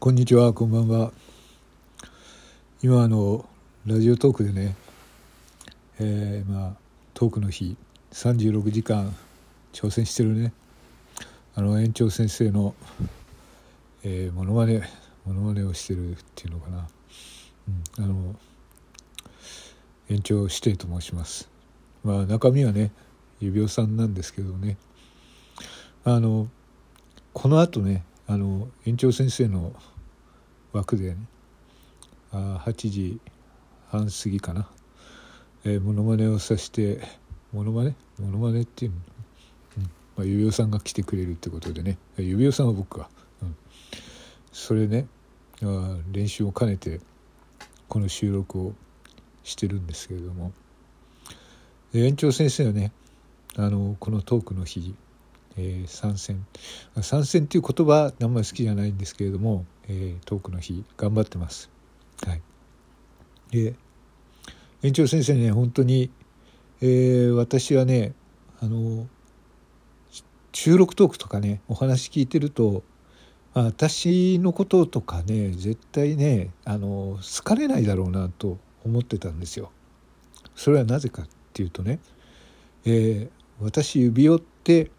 [0.00, 1.12] こんにちは、こんばんは。
[2.82, 3.44] 今あの
[3.84, 4.74] ラジオトークでね、
[5.98, 6.72] えー、まあ
[7.12, 7.76] トークの日
[8.10, 9.14] 36時間
[9.74, 10.54] 挑戦してるね
[11.54, 12.74] あの園長先生の、
[14.02, 14.88] えー、モノマネ
[15.26, 16.88] モノマネをしてるっていうのかな、
[17.98, 18.36] うん、あの
[20.08, 21.50] 園長指定と申します。
[22.04, 22.90] まあ中身はね
[23.38, 24.78] 指輪さんなんですけどね
[26.04, 26.48] あの
[27.34, 29.74] このあとねあの園長先生の
[30.72, 31.16] 枠でね。
[32.32, 33.20] あ8時
[33.88, 34.68] 半過ぎかな、
[35.64, 37.00] えー、モノマネをさして
[37.52, 37.96] モノマネ？
[38.18, 38.96] モノマネっていうの、
[39.78, 39.82] うん。
[39.84, 41.98] まあ、指輪さんが来てくれるってことでね。
[42.16, 43.10] 指輪さんは僕か、
[43.42, 43.56] うん、
[44.52, 45.08] それね
[45.62, 47.00] あ練習を兼ねて
[47.88, 48.72] この収録を
[49.42, 50.52] してるんですけれども。
[51.92, 52.92] 園長先生はね
[53.56, 54.94] あのこのトークの日
[55.56, 56.46] えー、参戦
[57.02, 61.70] 参戦っていう言葉あんまり好きじゃないんですけれども、えー、トークの日頑張ってます。
[62.26, 62.42] はい、
[63.50, 63.74] で
[64.82, 66.10] 園長先生ね本当に、
[66.80, 68.14] えー、私はね
[68.60, 69.08] あの
[70.52, 72.82] 収録トークとかねお話聞いてると
[73.52, 79.72] 私のこととかね絶対ねあの好かれないだろうなと思ってたんですよ。
[80.54, 81.98] それはなぜかっていうとね、
[82.84, 84.90] えー、私指輪って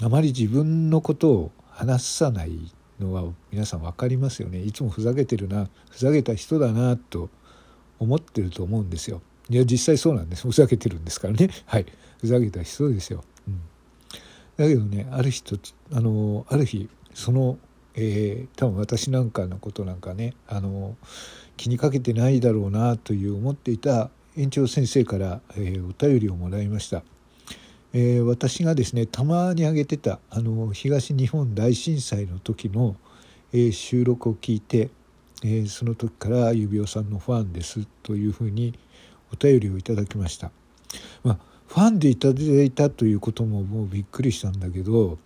[0.00, 4.62] あまり自分のことを話さないのは皆さん分かりますよね。
[4.62, 7.28] いつもふざけてるなふざけた人だなと
[7.98, 9.20] 思ってると思うんですよ。
[9.50, 10.46] いや実際そうなんです。
[10.46, 11.50] ふざけてるんですからね。
[11.66, 11.86] はい。
[12.22, 13.60] ふざけた人ですよ、うん、
[14.56, 15.42] だけどねある日
[15.92, 17.58] あのある日その、
[17.96, 20.96] えー、多分私なんかのことなんかねあの
[21.56, 27.02] 気にかけてないだろうなという思っていた園長先生から、えー、お便りをもらいました。
[27.94, 32.96] えー、私がですねたまに上げてたあの東日本大震災の時の、
[33.52, 34.88] えー、収録を聞いて、
[35.42, 38.78] えー、その時から指輪さんのファンですというふうに
[39.32, 40.50] お便りをいただきました。
[41.22, 45.18] まあ、ファンでいただいたということももうびっくりしたんだけど、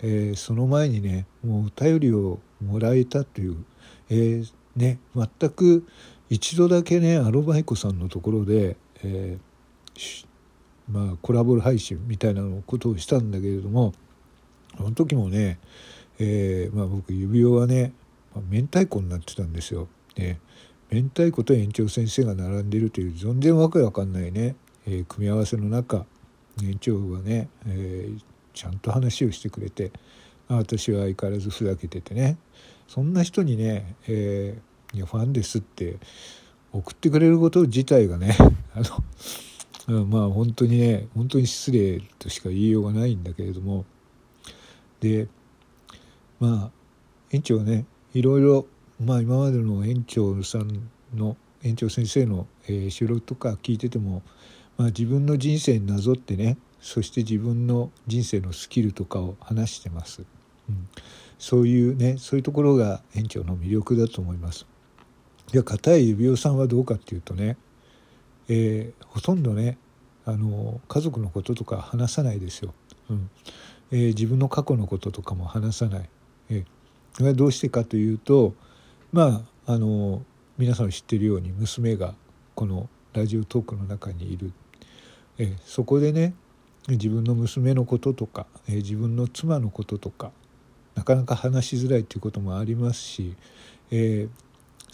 [0.00, 3.64] え、その前にねもうお便りをもらえたという、
[4.10, 4.44] え、
[4.76, 5.86] ね全く
[6.30, 10.26] 一度だけねアロバイコさんのところで、えー、
[10.90, 13.92] まあ、コラボ配信みたいなことをしたんだけれども
[14.76, 15.58] その時もね、
[16.18, 17.92] えー、まあ、僕指輪はね、
[18.34, 19.88] まあ、明太子になってたんですよ。
[20.16, 20.40] ね、
[20.90, 24.56] 明太子と園長先生が並んでいるという全然わけわかんないね、
[24.86, 26.06] えー、組み合わせの中
[26.62, 28.20] 園長がね、えー、
[28.54, 29.92] ちゃんと話をしてくれて
[30.48, 32.38] 私は相変わらずふざけててね
[32.88, 34.58] そんな人にね、え、
[34.94, 35.98] いやファンですって
[36.72, 38.36] 送ってくれること自体がね
[38.74, 38.84] あの
[39.88, 43.84] まあ本当にね本当に失礼としか言いようがないんだけれども。
[45.00, 45.28] で
[46.40, 46.70] まあ
[47.30, 48.66] 園長ねいろいろ
[49.00, 54.22] まあ今までの園長さんの園長先生の、えー、収録とか聞いてても、
[54.76, 60.22] まあ、自分の人生になぞってねそして自分の人生のスキルとかを話してます、
[60.68, 60.88] うん、
[61.38, 64.66] そういうねそういうところが園長の魅力だと思います。
[65.52, 67.56] で片井指輪さんはどうかっていうとね
[68.48, 69.78] えー、ほとんどね
[70.24, 72.74] あの家族のこととか話さないですよ、
[73.10, 73.30] うん。
[73.90, 76.08] えー、自分の過去のこととかも話さない、
[76.50, 78.54] えー、どうしてかというと
[79.12, 80.22] まああの
[80.58, 82.14] 皆さん知ってるように娘が
[82.54, 84.52] このラジオトークの中にいる、
[85.38, 86.34] えー、そこでね
[86.88, 90.32] 自分の娘のこととか、えー、自分の妻のこととか
[90.94, 93.36] なかなか話しづらいということもありますし、
[93.90, 94.47] えー、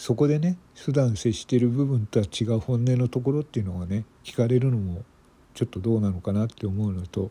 [0.04, 5.02] そこでね普段接している部分とは違う本音のところっていうのがね聞かれるのも
[5.54, 7.30] ちょっとどうなのかなって思うのと、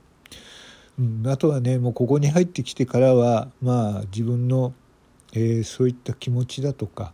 [0.97, 4.73] うん、あとはねもうここに入ってきてからはまあ自分の、
[5.34, 7.13] えー、そういった気持ちだとか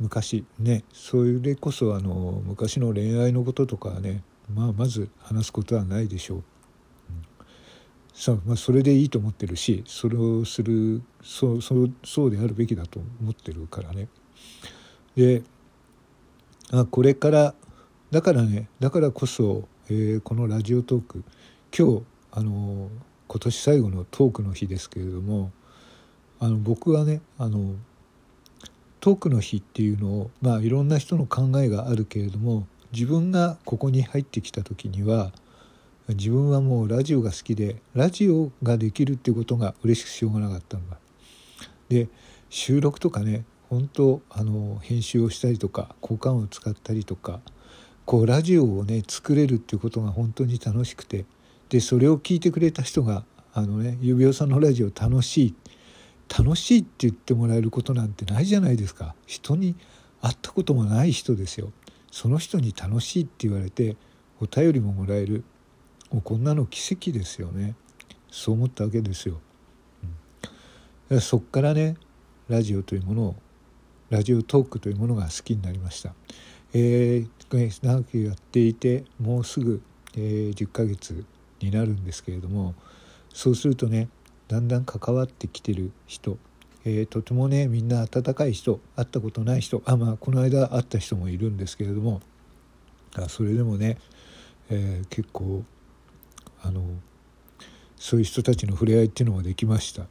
[0.00, 6.44] 昔ねそれこそあの昔の恋愛のこととかはね、まあ、まず話すことはないでしょう。
[8.14, 14.08] さまあ、それでいいと思ってるしそれをするそうそうそうであるべきだと思ってるからね。
[15.16, 15.42] で
[16.70, 17.54] あこれから
[18.10, 21.24] だからねだからこそ、えー、このラジオトーク
[21.76, 22.90] 今日あの
[23.28, 25.50] 今年最後のトークの日ですけれども
[26.40, 27.74] あの僕はねあの
[29.00, 35.32] トークの日っていうのをまあいろんな人の考えがあるけれども自分がここに入ってきた時には
[36.08, 40.98] 自分はもうラジオが好きでラジオができるっていうことが嬉しくしょうがなかったんだ。
[41.88, 42.08] で
[42.50, 47.40] 収録とかね本当あの編集をしたりとか交換を使ったりとか
[48.04, 51.24] こうラジオをね作れるっていうことが本当に楽しくて
[51.70, 53.24] でそれを聞いてくれた人が
[53.54, 55.54] あのね指輪さんのラジオ楽しい
[56.28, 59.14] 楽しいって言ってもらえることなんてないじゃないですか。
[59.24, 59.74] 人に
[60.20, 61.72] 会ったこともない人ですよ。
[62.10, 63.96] その人に楽しいって言われて
[64.38, 65.44] お便りももらえる
[66.10, 67.74] もうこんなの奇跡ですよね。
[68.30, 69.40] そう思ったわけですよ、
[71.10, 71.96] うん、そっからね
[72.48, 73.36] ラジオというものを
[74.12, 76.12] ラジオトークというものが好きになりました、
[76.74, 79.80] えー、長くやっていてもうすぐ、
[80.14, 81.24] えー、10ヶ月
[81.60, 82.74] になるんですけれども
[83.32, 84.10] そうするとね
[84.48, 86.36] だんだん関わってきてる人、
[86.84, 92.20] えー、とてもねみんな温かい人会ったことない人あまあこの間会った人もいるんですけれども
[93.16, 93.96] あそれでもね、
[94.68, 95.64] えー、結構
[96.62, 96.84] あの
[97.96, 100.04] そういう人たちの触れ合いっていうのもできました。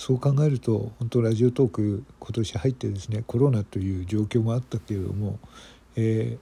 [0.00, 5.38] そう考えると本当ラジオトーク今年入ってですねコロナという状況もあったけれども、
[5.94, 6.38] え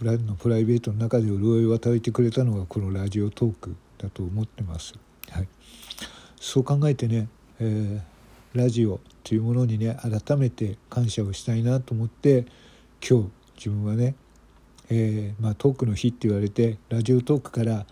[0.00, 4.94] ー、ラのプライベートの中で潤いを与えてくれたのがこのラジオトークだと思ってます。
[5.30, 5.48] はい、
[6.36, 7.26] そう考えてね、
[7.58, 12.46] えー、ラジオというものにね改めて感謝をしたいなと思って
[13.04, 14.14] 今日自分はね、
[14.90, 17.84] えー、まあ、トークの日って言われてラジオトークから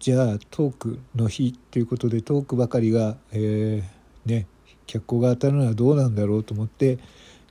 [0.00, 3.95] じゃあトークの日ということでトークばかりが、えー、
[4.26, 4.46] ね
[4.86, 6.98] 脚光が当たるのはどうなんだろうと思って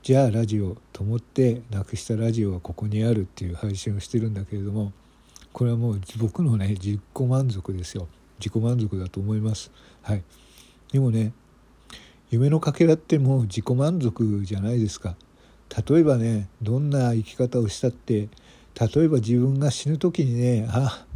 [0.02, 4.92] じゃあラジオと思ってなくしたラジオはここにあるっていう配信をしてるんだけれども
[5.52, 8.08] これはもう僕のね自己満足ですよ。
[8.38, 9.70] 自己満足だと思います。
[10.02, 10.22] はい。
[10.92, 11.32] でもね
[12.30, 15.16] 夢のかけらってもう自己満足じゃないですか。
[15.88, 18.28] 例えばねどんな生き方をしたって
[18.78, 21.06] 例えば自分が死ぬ時にねあ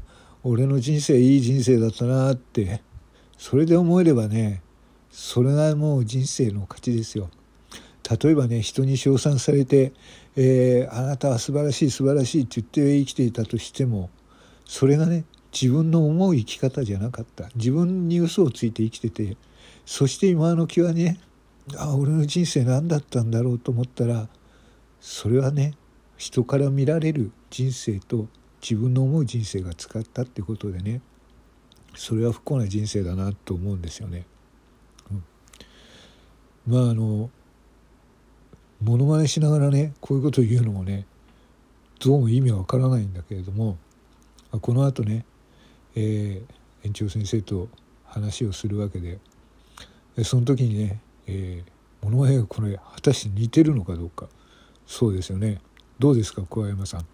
[0.43, 2.81] 俺の人生いい人生だったなって
[3.37, 4.63] それで思えればね
[5.11, 7.31] それがもう人生の勝ちですよ
[8.23, 9.93] 例えばね人に称賛されて、
[10.37, 14.11] えー、あなたは素晴らしい素晴らしいって言って生きていたとしても
[14.65, 19.37] それがね自分の思う生き方じゃなかった自分に嘘をついて生きてて
[19.85, 21.21] そして今の気はね
[21.77, 24.29] あ俺の人生何だったんだろうと思ったら
[25.01, 25.75] それはね
[26.17, 28.29] 人から見られる人生と
[28.63, 31.01] 自分の思う人生が使ったってことでね
[31.97, 34.25] それは不幸な人生だなと思うんですよね。
[36.71, 37.31] まああの
[38.83, 41.05] ものまねしながらねこういうことを言うのもね
[41.99, 43.77] どうも意味はわからないんだけれども
[44.61, 45.25] このあとね
[45.97, 47.69] えー、園長先生と
[48.05, 49.19] 話をするわけで
[50.23, 54.29] その時にね、えー、物まねがこれ果たして似てるのかどうか。
[54.87, 55.61] そうですよね。
[55.99, 57.01] どうですか小山さん。
[57.01, 57.05] い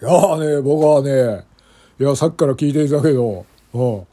[0.00, 1.44] やね僕はね
[2.00, 4.06] いやさっきから聞いていたけどうん。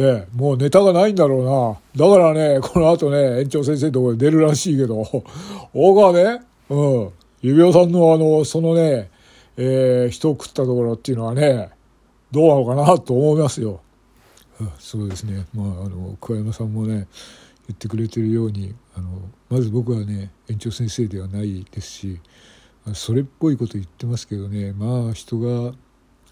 [0.00, 2.06] ええ、もうネタがないんだろうな。
[2.08, 5.04] だからね、この後ね、園長先生とこで出るらしいけど、
[5.74, 7.10] 僕はね、うん、
[7.42, 9.10] 指輪さんのあの、そのね、
[9.56, 11.70] えー、人を食ったところっていうのはね、
[12.30, 13.80] どうなのかなと思いますよ。
[14.78, 17.06] そうですね、まあ、あの桑山さんもね
[17.68, 19.08] 言ってくれてるようにあの
[19.48, 22.20] まず僕はね園長先生ではないですし
[22.94, 25.74] それっぽいこと言ってますけどねまあ人が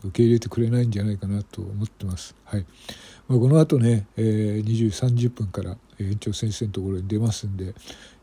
[0.03, 2.35] 受け入れてくれないんじゃないかなと思ってます。
[2.45, 2.67] はい
[3.29, 7.75] まあ、この後ね、えー、20時30分から園長先生のところに出ますんで、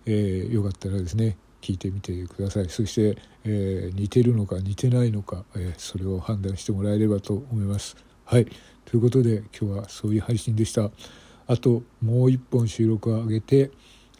[0.05, 7.95] えー、よかったらですね聞いてみてくださいそして、えー、似てるのか似てないのか、えー、それを判断してもらえればと思います。
[8.25, 8.45] はい
[8.85, 10.91] ということで今日はそういう配信でした。
[11.47, 13.71] あともう一本収録を上げて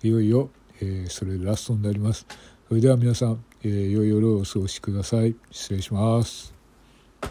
[0.02, 0.50] いよいよ、
[0.82, 2.26] えー、それでラストになります。
[2.68, 5.36] それでは皆さん、えー、良い夜をお過ごしください。
[5.52, 6.53] 失礼します。